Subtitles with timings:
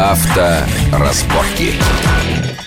[0.00, 1.74] Авторазборки.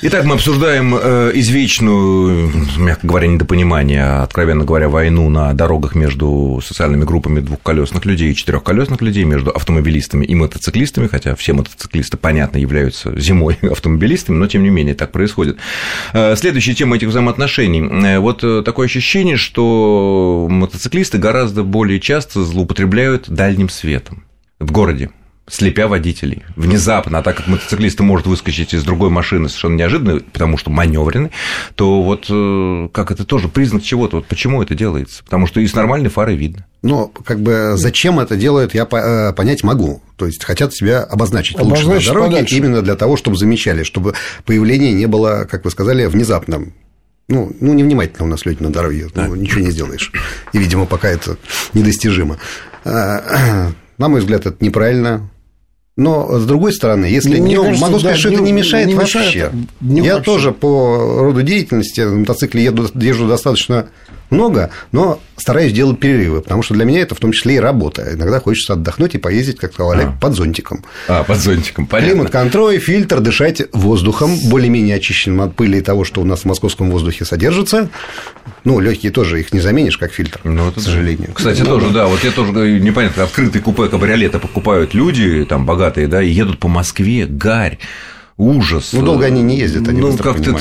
[0.04, 6.62] Итак, мы обсуждаем э, извечную, мягко говоря, недопонимание, а, откровенно говоря, войну на дорогах между
[6.64, 12.60] социальными группами двухколесных людей и четырехколесных людей, между автомобилистами и мотоциклистами, хотя все мотоциклисты, понятно,
[12.60, 15.58] являются зимой автомобилистами, но тем не менее так происходит.
[16.14, 17.82] Э, следующая тема этих взаимоотношений.
[17.82, 24.24] Э, вот такое ощущение, что мотоциклисты гораздо более часто злоупотребляют дальним светом
[24.60, 25.10] в городе
[25.48, 30.58] слепя водителей внезапно, а так как мотоциклист может выскочить из другой машины совершенно неожиданно, потому
[30.58, 31.32] что маневренный,
[31.76, 34.18] то вот э, как это тоже признак чего-то.
[34.18, 35.24] Вот почему это делается?
[35.24, 36.66] Потому что и с нормальной фарой видно.
[36.82, 40.02] Ну, как бы зачем это делают, я э, понять могу.
[40.16, 42.56] То есть хотят себя обозначить, обозначить лучше на дороге подальше.
[42.56, 44.14] именно для того, чтобы замечали, чтобы
[44.46, 46.74] появление не было, как вы сказали, внезапным.
[47.28, 49.28] Ну, ну невнимательно у нас люди на дороге, да.
[49.28, 50.12] ну, ничего не сделаешь.
[50.54, 51.38] И, видимо, пока это
[51.74, 52.38] недостижимо.
[52.86, 55.30] Э, на мой взгляд, это неправильно.
[55.96, 58.52] Но с другой стороны, если Мне днем, кажется, могу сказать, да, что днём это не
[58.54, 59.20] мешает не вообще.
[59.20, 60.32] мешает, днём Я вообще.
[60.32, 63.90] тоже по роду деятельности на мотоцикле еду, езжу достаточно
[64.34, 68.14] много, но стараюсь делать перерывы, потому что для меня это в том числе и работа.
[68.14, 70.12] Иногда хочется отдохнуть и поездить, как сказал Олег, А.
[70.20, 70.84] под зонтиком.
[71.08, 72.14] А, под зонтиком, понятно.
[72.16, 76.90] Климат-контроль, фильтр, дышать воздухом, более-менее очищенным от пыли и того, что у нас в московском
[76.92, 77.90] воздухе содержится.
[78.64, 81.32] Ну, легкие тоже их не заменишь, как фильтр, Ну, это к сожалению.
[81.34, 86.22] Кстати, тоже, да, вот я тоже непонятно, открытый купе кабриолета покупают люди, там, богатые, да,
[86.22, 87.78] и едут по Москве, гарь,
[88.38, 88.94] ужас.
[88.94, 90.58] Ну, долго они не ездят, они Ну, как-то.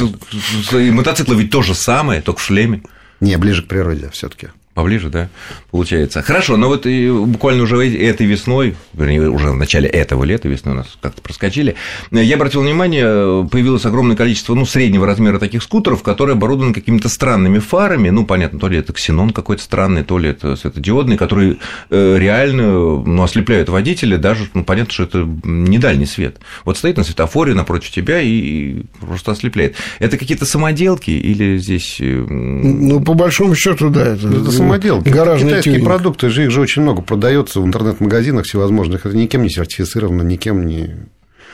[0.79, 2.83] И мотоциклы ведь то же самое, только в шлеме.
[3.23, 5.29] Не, ближе к природе все таки Поближе, да,
[5.71, 6.23] получается.
[6.23, 10.73] Хорошо, но вот и буквально уже этой весной, вернее, уже в начале этого лета, весной
[10.73, 11.75] у нас как-то проскочили,
[12.11, 17.59] я обратил внимание, появилось огромное количество, ну, среднего размера таких скутеров, которые оборудованы какими-то странными
[17.59, 21.59] фарами, ну, понятно, то ли это ксенон какой-то странный, то ли это светодиодный, которые
[21.91, 26.39] э, реально, ну, ослепляют водителя, даже, ну, понятно, что это не дальний свет.
[26.65, 29.77] Вот стоит на светофоре напротив тебя и просто ослепляет.
[29.99, 31.99] Это какие-то самоделки или здесь...
[32.01, 35.09] э, Ну, по большому счету, да, это, Это самоделки.
[35.09, 35.89] гаражный Китайские тюнинг.
[35.89, 39.07] продукты, же, их же очень много продается в интернет-магазинах всевозможных.
[39.07, 40.91] Это никем не сертифицировано, никем не...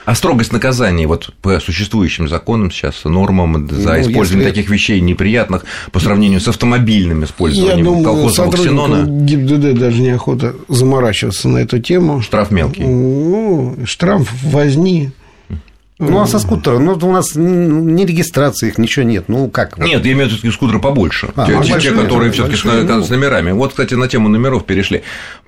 [0.04, 5.00] А строгость наказания вот по существующим законам сейчас, нормам за Ну, использование если- таких вещей
[5.02, 11.58] неприятных по сравнению с автомобильным Я использованием думаю, колхозного ксенона, ГИБДД даже неохота заморачиваться на
[11.58, 12.22] эту тему.
[12.22, 12.84] штраф мелкий.
[12.84, 15.10] Ну, штраф возни.
[15.98, 19.24] Ну, а со скутера, ну, у нас ни регистрации их, ничего нет.
[19.28, 19.78] Ну, как?
[19.78, 21.30] Нет, я имею в виду скутеры побольше.
[21.34, 23.02] А, те, ну, те, большие, которые да, все-таки с, ну.
[23.02, 23.50] с номерами.
[23.50, 25.02] Вот, кстати, на тему номеров перешли.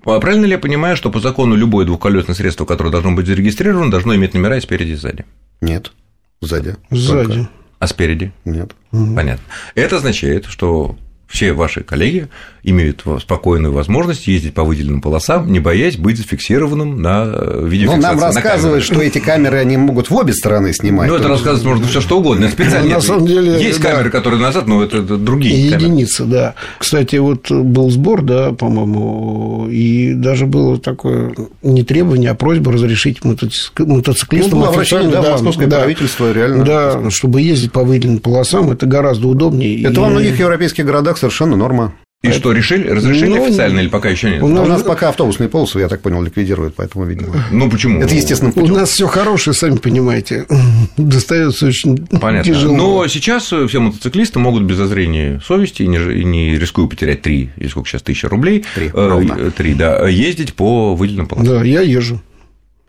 [0.05, 3.93] А Правильно ли я понимаю, что по закону любое двухколесное средство, которое должно быть зарегистрировано,
[3.93, 5.25] должно иметь номера и спереди и сзади?
[5.61, 5.93] Нет.
[6.41, 6.77] Сзади.
[6.91, 7.27] Сзади.
[7.35, 7.51] Только.
[7.79, 8.33] А спереди?
[8.45, 8.73] Нет.
[8.91, 9.45] Понятно.
[9.77, 10.97] Это означает, что
[11.31, 12.29] все ваши коллеги
[12.63, 18.03] имеют спокойную возможность ездить по выделенным полосам, не боясь быть зафиксированным на э, Ну, видеофиксации.
[18.03, 19.01] нам на рассказывают, камеры.
[19.11, 21.09] что эти камеры, они могут в обе стороны снимать.
[21.09, 22.45] Ну, это рассказывать можно все что угодно.
[22.47, 22.89] Это специально.
[22.91, 23.91] На Нет, самом деле, есть да.
[23.93, 25.85] камеры, которые назад, но это, это другие камеры.
[25.89, 26.55] Единица, да.
[26.79, 33.21] Кстати, вот был сбор, да, по-моему, и даже было такое не требование, а просьба разрешить
[33.21, 36.65] мотоцик- Ну, мотоциклистам обращение, официально, да, в московское да, правительство, реально.
[36.65, 39.81] Да, чтобы ездить по выделенным полосам, это гораздо удобнее.
[39.83, 41.93] Это И- во многих европейских городах совершенно норма.
[42.23, 42.87] И что, решили?
[42.87, 44.43] Разрешили Ну, официально или пока еще нет?
[44.43, 47.35] у А нас- у нас пока автобусные полосы, я так понял, ликвидируют, поэтому, видимо.
[47.51, 48.03] Ну, почему?
[48.03, 50.45] Это естественным У нас все хорошее, сами понимаете.
[50.99, 52.53] Достается очень Понятно.
[52.53, 52.77] тяжело.
[52.77, 57.23] Но сейчас э, все мотоциклисты могут без зазрения совести и не, и не рискуя потерять
[57.23, 61.55] 3, или сколько сейчас, тысяча рублей, Три, э, э, три, да, ездить по выделенным полосам.
[61.55, 62.21] Да, я езжу.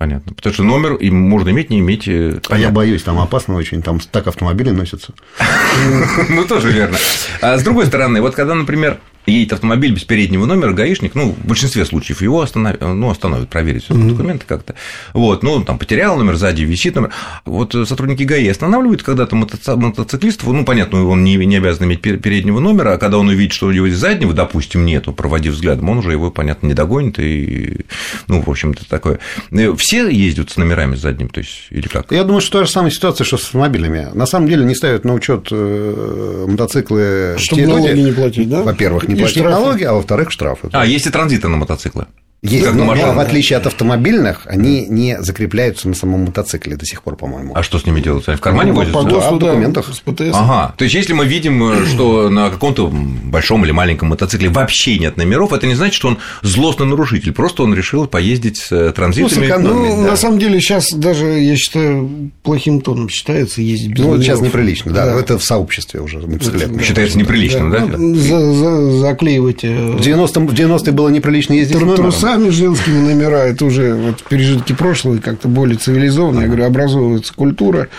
[0.01, 0.33] Понятно.
[0.33, 2.07] Потому что номер им можно иметь, не иметь.
[2.07, 5.13] э, А я боюсь, там опасно очень, там так автомобили носятся.
[6.29, 6.97] Ну, тоже верно.
[7.39, 11.45] А с другой стороны, вот когда, например, едет автомобиль без переднего номера, гаишник, ну, в
[11.47, 14.75] большинстве случаев его остановит, ну, остановит, проверит все документы как-то.
[15.13, 17.11] Вот, ну, там потерял номер, сзади висит номер.
[17.45, 22.01] Вот э, сотрудники ГАИ останавливают когда-то мотоци- мотоциклистов, ну, понятно, он не, не обязан иметь
[22.01, 25.89] пер- переднего номера, а когда он увидит, что у него заднего, допустим, нету, проводив взглядом,
[25.89, 27.85] он уже его, понятно, не догонит, и,
[28.27, 29.19] ну, в общем-то, такое.
[29.51, 32.11] Э, Все ездят с номерами задним, то есть, или как?
[32.11, 34.07] Я думаю, что та же самая ситуация, что с автомобилями.
[34.13, 38.63] На самом деле не ставят на учет э, мотоциклы Чтобы налоги не платить, да?
[38.63, 39.49] Во-первых, не штрафы.
[39.49, 40.69] налоги, а во-вторых, штрафы.
[40.71, 42.07] А, есть и транзиты на мотоциклы.
[42.43, 43.05] Как машине.
[43.05, 47.53] но в отличие от автомобильных, они не закрепляются на самом мотоцикле до сих пор, по-моему.
[47.55, 48.27] А что с ними делают?
[48.29, 48.97] Они в кармане Ну, возятся?
[48.99, 49.87] по ГОСТу, в да, документах.
[49.93, 50.33] с ПТС.
[50.33, 54.97] Ага, то есть если мы видим, э, что на каком-то большом или маленьком мотоцикле вообще
[54.97, 58.91] нет номеров, это не значит, что он злостный нарушитель, просто он решил поездить с э,
[58.91, 59.45] транзитами.
[59.45, 59.89] сэкономить.
[59.97, 60.09] Ну, да.
[60.09, 64.25] на самом деле, сейчас даже, я считаю, плохим тоном считается ездить без Ну, номеров.
[64.25, 65.19] сейчас неприлично, да, Да.
[65.19, 66.79] это в сообществе уже мотоциклетном.
[66.81, 67.85] Считается неприличным, да?
[67.85, 72.11] Ну, за- за- заклеивать э, В 90-м в 90-е было неприлично ездить тру- номером.
[72.31, 76.41] Сами женскими номера, это уже вот пережитки прошлого, как-то более цивилизованно.
[76.41, 77.89] Я говорю, образовывается культура.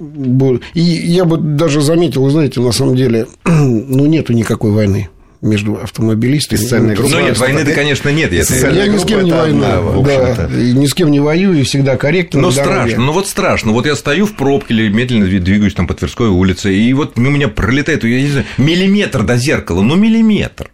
[0.00, 5.10] И я бы даже заметил, вы знаете, на самом деле, ну, нету никакой войны
[5.42, 6.58] между автомобилистами.
[6.58, 7.10] Социальная группа.
[7.10, 8.32] Ну, нет, войны-то, конечно, нет.
[8.32, 9.60] Я, я ни с кем не воюю.
[10.04, 12.40] Да, и ни с кем не воюю, и всегда корректно.
[12.40, 13.04] Ну, страшно.
[13.04, 13.72] Ну, вот страшно.
[13.72, 17.20] Вот я стою в пробке или медленно двигаюсь там по Тверской улице, и вот у
[17.20, 20.70] меня пролетает, я не знаю, миллиметр до зеркала, ну, миллиметр.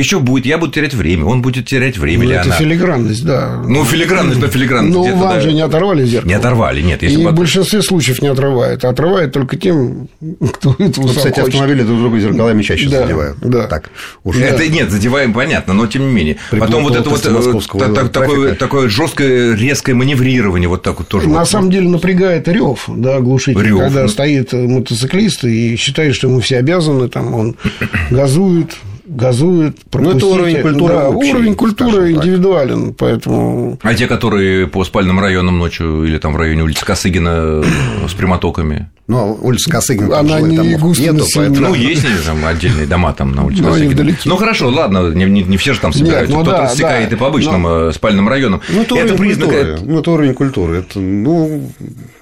[0.00, 2.24] Еще будет, я буду терять время, он будет терять время.
[2.24, 2.54] Ну, это она...
[2.54, 3.62] филигранность, да.
[3.66, 4.96] Ну, филигранность, но филигранность.
[4.96, 5.40] Ну, вам да...
[5.40, 6.28] же не оторвали зеркало.
[6.28, 7.02] Не оторвали, нет.
[7.02, 7.32] Если И бы...
[7.32, 8.82] в большинстве случаев не отрывает.
[8.82, 10.08] А отрывает только тем,
[10.52, 11.54] кто это ну, Кстати, хочет.
[11.54, 13.38] автомобили друг друга зеркалами чаще да, задевают.
[13.40, 13.66] Да.
[13.66, 13.90] Так,
[14.24, 14.42] уже.
[14.42, 16.36] Это нет, задеваем, понятно, но тем не менее.
[16.50, 21.08] При Потом вот это вот э, так, такое, такое жесткое, резкое маневрирование, вот так вот
[21.08, 21.28] тоже.
[21.28, 21.48] На вот.
[21.48, 23.62] самом деле напрягает рев, да, глушитель.
[23.62, 23.80] Рев.
[23.80, 27.56] Когда стоит мотоциклист и считает, что ему все обязаны, там он
[28.10, 28.76] газует,
[29.10, 32.96] газует, Ну, это уровень культуры да, общий, уровень культуры индивидуален, так.
[32.98, 33.78] поэтому...
[33.82, 37.62] А те, которые по спальным районам ночью или там в районе улицы Косыгина
[38.08, 38.90] с прямотоками?
[39.10, 41.68] Ну, а улица Косыгина, Она не густо нету, поэтому...
[41.70, 44.16] Ну, есть там отдельные дома там на улице Косыгина.
[44.24, 47.16] Ну, хорошо, ладно, не, не, не все же там собираются, ну, кто-то да, рассекает да,
[47.16, 47.88] и по обычным но...
[47.88, 48.60] Э, спальным районам.
[48.68, 49.48] Ну, это, это признак...
[49.48, 49.78] Культуры.
[49.82, 50.78] Ну, это уровень культуры.
[50.78, 51.72] Это, ну...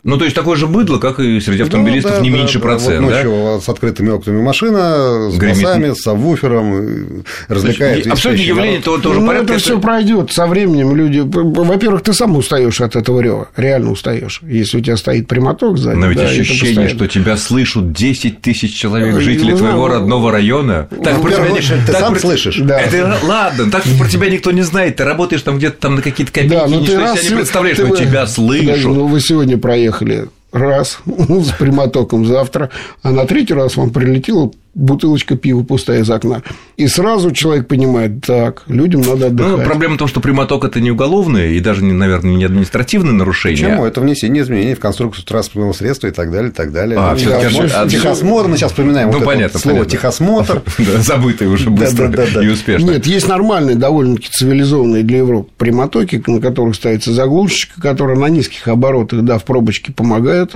[0.02, 2.64] ну, то есть, такое же быдло, как и среди автомобилистов, да, да, не меньше да,
[2.64, 3.60] процент, вот ночью да?
[3.60, 5.62] с открытыми окнами машина, с Гремит.
[5.62, 8.06] басами, с сабвуфером, развлекает.
[8.06, 10.96] Абсолютно явление того тоже ну, это все пройдет со временем.
[10.96, 15.76] Люди, во-первых, ты сам устаешь от этого рева, реально устаешь, если у тебя стоит прямоток
[15.76, 15.98] сзади.
[15.98, 20.30] Но ведь ощущение, что тебя слышат слышат 10 тысяч человек, ну, жителей ну, твоего родного
[20.30, 20.88] района.
[21.02, 22.20] Так ну, про тебя, ты так сам про...
[22.20, 22.58] слышишь.
[22.58, 22.80] Да.
[22.80, 24.96] Это, ладно, так про тебя никто не знает.
[24.96, 27.76] Ты работаешь там где-то там на какие-то копейки, да, но ты раз, себя не представляешь,
[27.76, 28.84] ты, но тебя слышат.
[28.84, 32.70] ну, вы сегодня проехали раз с прямотоком завтра,
[33.02, 36.42] а на третий раз вам прилетело бутылочка пива пустая из окна.
[36.76, 39.58] И сразу человек понимает, так, людям надо отдыхать.
[39.58, 43.68] Ну, проблема в том, что прямоток– это не уголовное и даже, наверное, не административное нарушение.
[43.68, 43.84] Почему?
[43.84, 46.96] Это внесение изменений в конструкцию транспортного средства и так далее, и так далее.
[46.98, 49.92] А, ну, да, а, техосмотр, мы сейчас вспоминаем ну, вот понятно, слово понятно.
[49.92, 50.62] техосмотр.
[50.98, 52.08] Забытый уже быстро
[52.40, 52.90] и успешно.
[52.90, 58.68] Нет, есть нормальные, довольно-таки цивилизованные для Европы прямотоки, на которых ставится заглушечка, которая на низких
[58.68, 60.52] оборотах, да, в пробочке помогает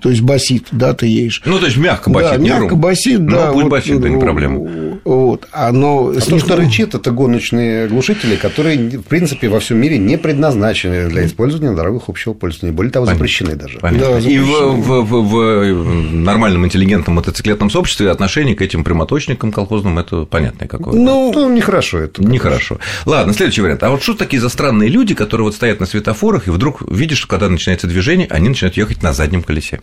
[0.00, 1.42] то есть басит, да, ты едешь.
[1.44, 2.80] Ну, то есть мягко басит, да, не мягко рум.
[2.80, 3.46] басит, ну, да.
[3.48, 5.00] Ну, вот, басит, это не проблема.
[5.04, 6.12] Вот, оно...
[6.16, 11.08] А то, что рычит, это гоночные глушители, которые, в принципе, во всем мире не предназначены
[11.08, 12.74] для использования на дорогах общего пользования.
[12.74, 13.18] Более того, Понятно.
[13.18, 13.78] запрещены даже.
[13.78, 14.06] Понятно.
[14.06, 14.34] Да, запрещены.
[14.34, 20.24] И в, в, в, в нормальном интеллигентном мотоциклетном сообществе отношение к этим прямоточникам колхозным это
[20.24, 20.98] понятное какое-то.
[20.98, 22.22] Ну, ну нехорошо это.
[22.22, 22.78] Нехорошо.
[23.04, 23.82] Ладно, следующий вариант.
[23.82, 27.18] А вот что такие за странные люди, которые вот стоят на светофорах, и вдруг видишь,
[27.18, 29.80] что когда начинается движение, они начинают ехать на заднем колесе?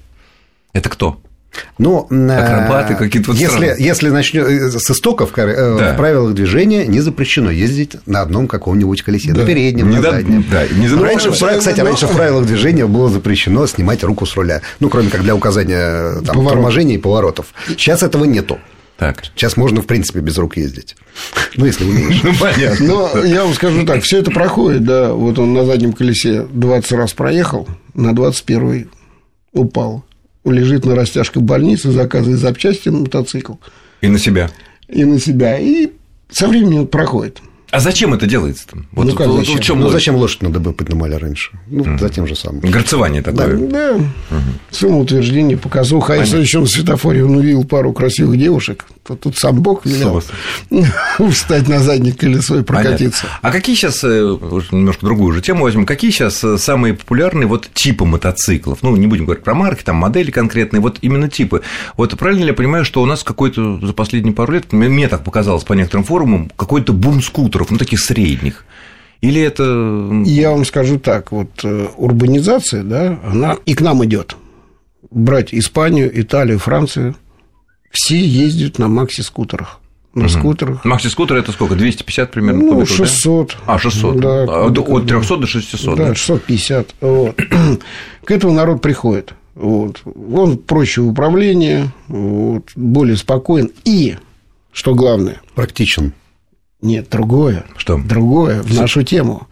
[0.74, 1.20] Это кто?
[1.78, 5.94] Ну, Акробаты какие-то вот если, если начнем э, с истоков э, да.
[5.94, 9.42] в правилах движения не запрещено ездить на одном каком-нибудь колесе, да.
[9.42, 10.46] на переднем, не на заднем.
[10.50, 11.86] Да, не раньше, кстати, но...
[11.86, 16.16] раньше в правилах движения было запрещено снимать руку с руля, ну, кроме как для указания
[16.16, 16.54] там, Поворот.
[16.54, 17.54] торможения и поворотов.
[17.68, 18.60] Сейчас этого нету.
[18.98, 19.24] Так.
[19.36, 20.96] Сейчас можно, в принципе, без рук ездить.
[21.56, 22.22] Ну, если умеешь.
[22.24, 22.86] Ну, понятно.
[22.86, 25.14] Но я вам скажу так, все это проходит, да.
[25.14, 28.90] Вот он на заднем колесе 20 раз проехал, на 21
[29.52, 30.04] упал
[30.52, 33.54] лежит на растяжке больницы, заказывает запчасти на мотоцикл.
[34.02, 34.50] И на себя.
[34.88, 35.58] И на себя.
[35.58, 35.92] И
[36.30, 37.40] со временем проходит.
[37.74, 38.86] А зачем это делается там?
[38.92, 39.58] Вот, ну, как вот, зачем?
[39.58, 41.50] В чем ну, зачем лошадь надо бы поднимали раньше?
[41.66, 42.60] Ну, за тем же самым.
[42.60, 43.58] Горцевание такое.
[43.58, 43.96] Да, да.
[43.96, 44.42] Угу.
[44.70, 46.14] самоутверждение, показуха.
[46.14, 50.22] А если еще на светофоре он увидел пару красивых девушек, то тут сам Бог велел
[51.32, 53.24] встать на заднее колесо и прокатиться.
[53.24, 53.40] Понятно.
[53.42, 54.08] А какие сейчас, э,
[54.72, 58.84] немножко другую уже тему возьмем, какие сейчас э, самые популярные вот типы мотоциклов?
[58.84, 61.64] Ну, не будем говорить про марки, там модели конкретные, вот именно типы.
[61.98, 65.24] Вот правильно ли я понимаю, что у нас какой-то за последние пару лет, мне так
[65.24, 68.66] показалось по некоторым форумам, какой-то бум скутеров долларов, ну, таких средних?
[69.22, 69.64] Или это...
[70.26, 74.36] Я вам скажу так, вот э, урбанизация, да, она и к нам идет.
[75.12, 77.16] Брать Испанию, Италию, Францию,
[77.92, 79.80] все ездят на макси-скутерах.
[80.14, 80.30] На угу.
[80.30, 80.86] скутерах.
[80.86, 81.76] Макси-скутер это сколько?
[81.76, 82.64] 250 примерно?
[82.64, 83.48] Ну, кубиков, 600.
[83.66, 83.74] Да?
[83.74, 84.20] А, 600.
[84.20, 85.98] Да, а, от 300 до 600.
[85.98, 86.16] Да, да?
[86.16, 86.96] 650.
[87.02, 87.36] Вот.
[88.26, 89.34] К этому народ приходит.
[89.56, 90.02] Вот.
[90.06, 94.18] Он проще в управлении, вот, более спокоен и,
[94.72, 96.14] что главное, практичен.
[96.84, 97.64] Нет, другое.
[97.78, 97.98] Что?
[97.98, 99.48] Другое, в нашу тему.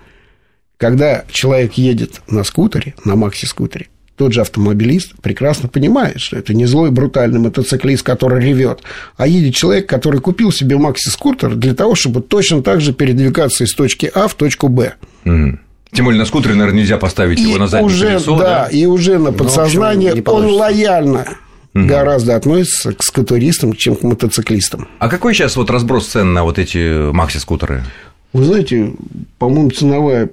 [0.78, 6.66] Когда человек едет на скутере, на макси-скутере, тот же автомобилист прекрасно понимает, что это не
[6.66, 8.82] злой брутальный мотоциклист, который ревет,
[9.16, 13.74] а едет человек, который купил себе макси-скутер для того, чтобы точно так же передвигаться из
[13.74, 14.96] точки А в точку Б.
[15.24, 15.60] Угу.
[15.94, 18.38] Тем более на скутере, наверное, нельзя поставить и его на заднее уже, колесо.
[18.38, 21.26] Да, да, и уже на подсознание ну, он лояльно
[21.74, 21.86] угу.
[21.86, 24.88] гораздо относится к скутеристам, чем к мотоциклистам.
[25.00, 27.84] А какой сейчас вот разброс цен на вот эти макси-скутеры?
[28.34, 28.94] Вы знаете,
[29.40, 30.30] по-моему, ценовая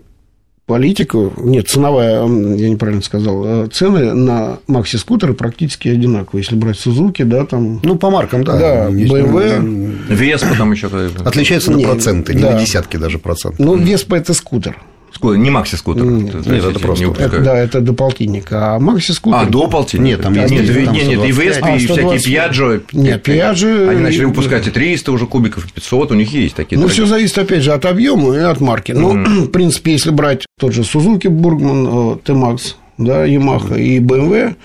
[0.66, 6.42] политика, нет, ценовая, я неправильно сказал, а цены на макси-скутеры практически одинаковые.
[6.42, 7.80] Если брать Сузуки, да, там...
[7.83, 8.59] Ну, по маркам, да.
[8.59, 10.14] Да, BMW...
[10.14, 10.88] Вес потом еще...
[11.25, 13.59] Отличается на проценты, не на десятки даже процентов.
[13.59, 14.76] Ну, Веспа– это скутер.
[15.23, 16.05] Не макси-скутер.
[16.05, 17.05] Нет, это, нет, это просто.
[17.19, 18.75] Это, да, это до полтинника.
[18.75, 19.38] А макси-скутер.
[19.38, 20.09] А, до полтинника?
[20.09, 20.65] Нет, там нет, есть.
[20.65, 22.81] Нет, там нет, нет, и Веспи, а, и всякие Пьяджо.
[22.93, 23.91] Нет, Пьяджо.
[23.91, 26.81] Они начали выпускать и 300 уже кубиков, и 500, у них есть такие.
[26.81, 28.93] Ну, все зависит, опять же, от объема и от марки.
[28.93, 29.45] Ну, mm-hmm.
[29.47, 33.81] в принципе, если брать тот же Suzuki Burgman, T-Max, да, Yamaha mm-hmm.
[33.81, 34.57] и BMW.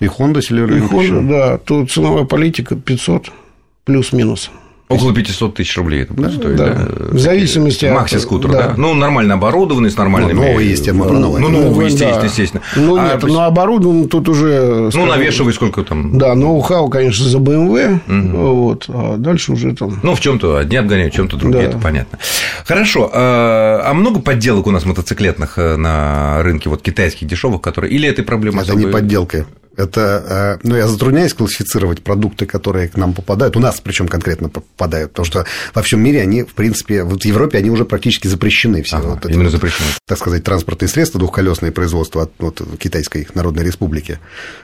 [0.00, 0.78] И Honda Celeron.
[0.78, 3.30] И Honda, да, то ценовая политика 500
[3.84, 4.50] плюс-минус.
[4.90, 6.66] Около 500 тысяч рублей это будет да, стоить, да.
[6.66, 6.88] да?
[7.12, 7.94] В зависимости от...
[7.94, 8.58] Макси-скутер, да.
[8.68, 8.74] да.
[8.76, 10.34] Ну, нормально оборудованный, с нормальными...
[10.34, 11.40] Ну, новый, естественно, новый.
[11.40, 12.26] Ну, новый, естественно, да.
[12.26, 12.62] естественно.
[12.74, 14.90] Ну, а, нет, но оборудован тут уже...
[14.92, 16.18] Ну, навешивай сколько там...
[16.18, 18.38] Да, ноу-хау, конечно, за BMW, угу.
[18.38, 20.00] вот, а дальше уже там...
[20.02, 21.68] Ну, в чем то одни обгоняют, в чем то другие, да.
[21.68, 22.18] это понятно.
[22.64, 27.92] Хорошо, а много подделок у нас мотоциклетных э, на рынке, вот китайских дешевых, которые...
[27.92, 28.86] Или этой проблемы Это особой...
[28.86, 29.46] не подделка.
[29.80, 34.48] Это, э, ну, я затрудняюсь классифицировать продукты, которые к нам попадают, у нас причем конкретно
[34.48, 38.28] попадают, потому что во всем мире они, в принципе, вот в Европе они уже практически
[38.28, 38.96] запрещены все.
[38.96, 39.88] Ага, вот именно это, запрещены.
[40.06, 44.18] Так сказать, транспортные средства, двухколесные производства от вот, Китайской Народной Республики.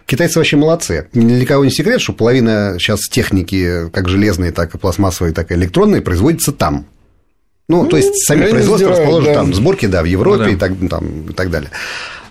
[0.04, 1.08] Китайцы вообще молодцы.
[1.14, 5.50] Ни для кого не секрет, что половина сейчас техники, как железные, так и пластмассовые, так
[5.50, 6.86] и электронные, производится там.
[7.68, 9.40] Ну, ну то есть, сами производства расположены да.
[9.40, 10.50] там, сборки, да, в Европе ну, да.
[10.50, 11.70] И, так, там, и так далее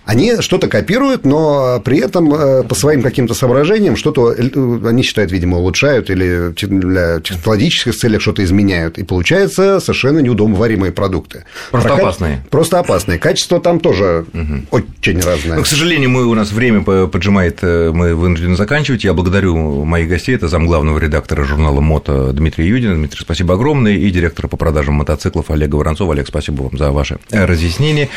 [0.05, 5.31] они что-то копируют, но при этом э, по своим каким-то соображениям что-то э, они считают,
[5.31, 8.99] видимо, улучшают или для технологических целей что-то изменяют.
[8.99, 11.45] И получается совершенно неудобоваримые продукты.
[11.71, 12.45] Просто Про опасные.
[12.51, 13.17] Просто опасные.
[13.17, 14.83] Качество там тоже угу.
[14.83, 15.57] очень разное.
[15.57, 19.03] Но, к сожалению, мы, у нас время поджимает, э, мы вынуждены заканчивать.
[19.03, 20.35] Я благодарю моих гостей.
[20.35, 22.95] Это замглавного редактора журнала «Мото» Дмитрий Юдин.
[22.95, 23.93] Дмитрий, спасибо огромное.
[23.93, 26.13] И директора по продажам мотоциклов Олега Воронцова.
[26.13, 28.09] Олег, спасибо вам за ваши разъяснения.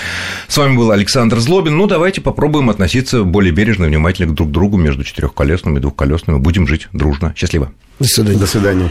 [0.49, 4.51] С вами был Александр Злобин ну, давайте попробуем относиться более бережно и внимательно друг к
[4.51, 6.39] другу между четырехколесными и двухколесными.
[6.39, 7.33] Будем жить дружно.
[7.37, 7.71] Счастливо.
[8.01, 8.39] До свидания.
[8.39, 8.91] До свидания.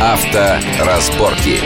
[0.00, 1.60] Авторазборки.